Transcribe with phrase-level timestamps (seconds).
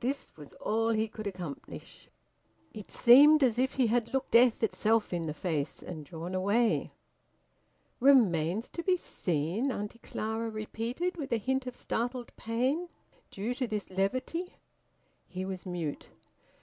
[0.00, 2.08] This was all he could accomplish.
[2.72, 6.94] It seemed as if he had looked death itself in the face, and drawn away.
[8.00, 12.88] "Remains to be seen?" Auntie Clara repeated, with a hint of startled pain,
[13.30, 14.56] due to this levity.
[15.26, 16.08] He was mute.